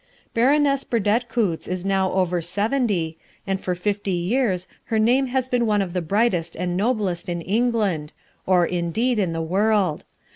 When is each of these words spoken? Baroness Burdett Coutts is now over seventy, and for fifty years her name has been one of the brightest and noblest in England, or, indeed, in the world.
Baroness 0.33 0.83
Burdett 0.83 1.29
Coutts 1.29 1.67
is 1.67 1.85
now 1.85 2.11
over 2.13 2.41
seventy, 2.41 3.19
and 3.45 3.61
for 3.61 3.75
fifty 3.75 4.09
years 4.09 4.67
her 4.85 4.97
name 4.97 5.27
has 5.27 5.47
been 5.47 5.67
one 5.67 5.79
of 5.83 5.93
the 5.93 6.01
brightest 6.01 6.55
and 6.55 6.75
noblest 6.75 7.29
in 7.29 7.39
England, 7.41 8.11
or, 8.47 8.65
indeed, 8.65 9.19
in 9.19 9.31
the 9.31 9.43
world. 9.43 10.05